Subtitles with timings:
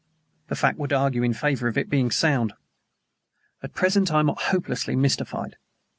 [0.47, 2.53] The fact would argue in favor of its being sound."
[3.61, 5.57] "At present I am hopelessly mystified."